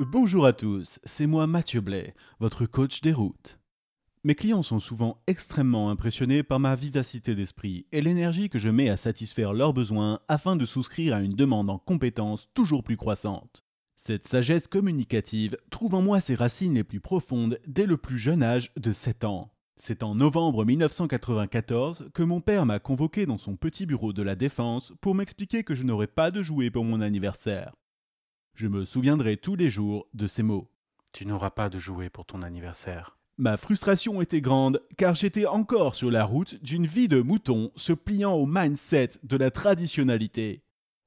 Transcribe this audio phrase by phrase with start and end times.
[0.00, 3.60] Bonjour à tous, c'est moi Mathieu Blais, votre coach des routes.
[4.24, 8.88] Mes clients sont souvent extrêmement impressionnés par ma vivacité d'esprit et l'énergie que je mets
[8.88, 13.62] à satisfaire leurs besoins afin de souscrire à une demande en compétences toujours plus croissante.
[13.94, 18.42] Cette sagesse communicative trouve en moi ses racines les plus profondes dès le plus jeune
[18.42, 19.52] âge de 7 ans.
[19.76, 24.34] C'est en novembre 1994 que mon père m'a convoqué dans son petit bureau de la
[24.34, 27.74] Défense pour m'expliquer que je n'aurais pas de jouet pour mon anniversaire.
[28.54, 30.70] Je me souviendrai tous les jours de ces mots.
[31.12, 33.18] Tu n'auras pas de jouet pour ton anniversaire.
[33.36, 37.92] Ma frustration était grande car j'étais encore sur la route d'une vie de mouton se
[37.92, 40.62] pliant au mindset de la traditionnalité.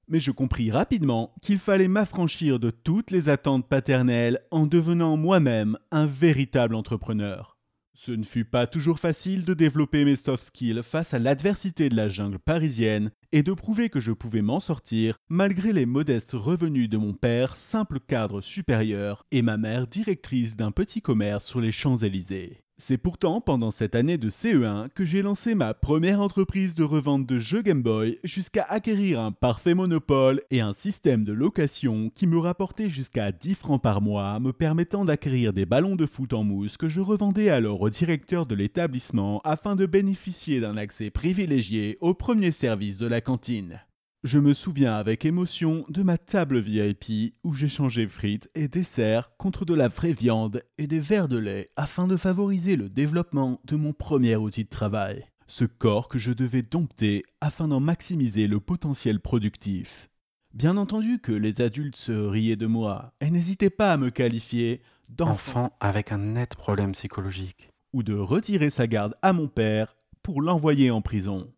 [0.09, 5.77] Mais je compris rapidement qu'il fallait m'affranchir de toutes les attentes paternelles en devenant moi-même
[5.91, 7.56] un véritable entrepreneur.
[7.99, 11.95] Ce ne fut pas toujours facile de développer mes soft skills face à l'adversité de
[11.95, 16.91] la jungle parisienne et de prouver que je pouvais m'en sortir malgré les modestes revenus
[16.91, 21.72] de mon père, simple cadre supérieur, et ma mère directrice d'un petit commerce sur les
[21.72, 22.61] Champs-Élysées.
[22.80, 27.25] C'est pourtant pendant cette année de CE1 que j'ai lancé ma première entreprise de revente
[27.25, 32.28] de jeux Game Boy jusqu'à acquérir un parfait monopole et un système de location qui
[32.28, 36.44] me rapportait jusqu'à 10 francs par mois, me permettant d'acquérir des ballons de foot en
[36.44, 41.97] mousse que je revendais alors au directeur de l'établissement afin de bénéficier d'un accès privilégié
[42.00, 43.81] au premier service de la cantine.
[44.23, 49.63] Je me souviens avec émotion de ma table VIP où j'échangeais frites et desserts contre
[49.63, 53.75] de la vraie viande et des verres de lait afin de favoriser le développement de
[53.75, 58.59] mon premier outil de travail, ce corps que je devais dompter afin d'en maximiser le
[58.59, 60.09] potentiel productif.
[60.51, 64.81] Bien entendu que les adultes se riaient de moi et n'hésitaient pas à me qualifier
[65.09, 70.41] d'enfant avec un net problème psychologique ou de retirer sa garde à mon père pour
[70.41, 71.53] l'envoyer en prison.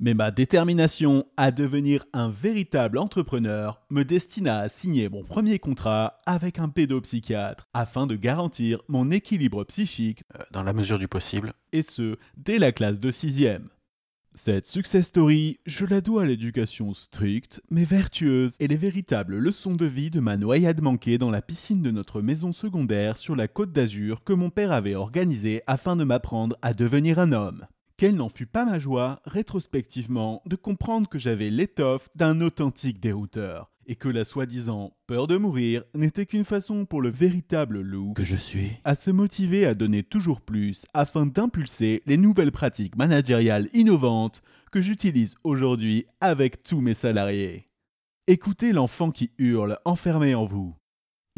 [0.00, 6.18] Mais ma détermination à devenir un véritable entrepreneur me destina à signer mon premier contrat
[6.24, 11.52] avec un pédopsychiatre afin de garantir mon équilibre psychique euh, dans la mesure du possible,
[11.72, 13.70] et ce, dès la classe de sixième.
[14.34, 19.74] Cette success story, je la dois à l'éducation stricte, mais vertueuse, et les véritables leçons
[19.74, 23.48] de vie de ma noyade manquée dans la piscine de notre maison secondaire sur la
[23.48, 27.66] côte d'Azur que mon père avait organisée afin de m'apprendre à devenir un homme
[27.98, 33.72] quelle n'en fut pas ma joie, rétrospectivement, de comprendre que j'avais l'étoffe d'un authentique dérouteur,
[33.86, 38.22] et que la soi-disant peur de mourir n'était qu'une façon pour le véritable loup que
[38.22, 43.68] je suis à se motiver à donner toujours plus afin d'impulser les nouvelles pratiques managériales
[43.72, 47.68] innovantes que j'utilise aujourd'hui avec tous mes salariés.
[48.28, 50.76] Écoutez l'enfant qui hurle enfermé en vous.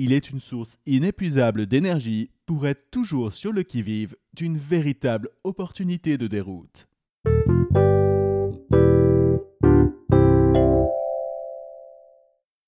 [0.03, 6.17] Il est une source inépuisable d'énergie pour être toujours sur le qui-vive d'une véritable opportunité
[6.17, 6.89] de déroute.